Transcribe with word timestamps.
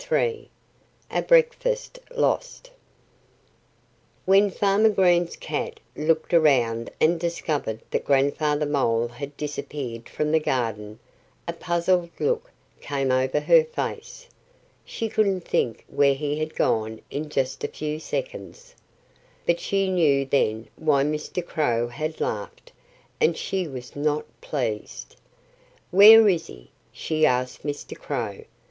III 0.11 0.49
A 1.11 1.21
BREAKFAST 1.21 1.99
LOST 2.15 2.71
WHEN 4.25 4.49
Farmer 4.49 4.89
Green's 4.89 5.35
cat 5.35 5.79
looked 5.95 6.33
around 6.33 6.89
and 6.99 7.19
discovered 7.19 7.79
that 7.91 8.03
Grandfather 8.03 8.65
Mole 8.65 9.09
had 9.09 9.37
disappeared 9.37 10.09
from 10.09 10.31
the 10.31 10.39
garden 10.39 10.97
a 11.47 11.53
puzzled 11.53 12.09
look 12.19 12.49
came 12.79 13.11
over 13.11 13.41
her 13.41 13.63
face. 13.63 14.25
She 14.83 15.07
couldn't 15.07 15.41
think 15.41 15.85
where 15.87 16.15
he 16.15 16.39
had 16.39 16.55
gone 16.55 16.99
in 17.11 17.29
just 17.29 17.63
a 17.63 17.67
few 17.67 17.99
seconds. 17.99 18.73
But 19.45 19.59
she 19.59 19.87
knew 19.87 20.25
then 20.25 20.67
why 20.77 21.03
Mr. 21.03 21.45
Crow 21.45 21.89
had 21.89 22.19
laughed. 22.19 22.71
And 23.19 23.37
she 23.37 23.67
was 23.67 23.95
not 23.95 24.25
pleased. 24.41 25.15
"Where 25.91 26.27
is 26.27 26.47
he?" 26.47 26.71
she 26.91 27.23
asked 27.23 27.61
Mr. 27.63 27.95
Crow. 27.95 28.45